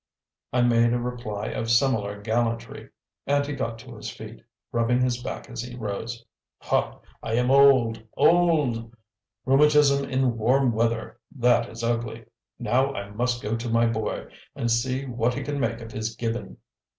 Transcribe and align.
I 0.51 0.61
made 0.63 0.93
a 0.93 0.99
reply 0.99 1.49
of 1.49 1.69
similar 1.69 2.19
gallantry 2.19 2.89
and 3.27 3.45
he 3.45 3.53
got 3.53 3.77
to 3.77 3.95
his 3.95 4.09
feet, 4.09 4.41
rubbing 4.71 4.99
his 4.99 5.21
back 5.21 5.47
as 5.47 5.61
he 5.61 5.75
rose. 5.75 6.25
"Ha, 6.57 6.97
I 7.21 7.33
am 7.35 7.51
old! 7.51 8.01
old! 8.17 8.95
Rheumatism 9.45 10.09
in 10.09 10.39
warm 10.39 10.71
weather: 10.71 11.19
that 11.37 11.69
is 11.69 11.83
ugly. 11.83 12.25
Now 12.57 12.95
I 12.95 13.11
must 13.11 13.43
go 13.43 13.55
to 13.55 13.69
my 13.69 13.85
boy 13.85 14.25
and 14.55 14.71
see 14.71 15.05
what 15.05 15.35
he 15.35 15.43
can 15.43 15.59
make 15.59 15.81
of 15.81 15.91
his 15.91 16.15
Gibbon. 16.15 16.57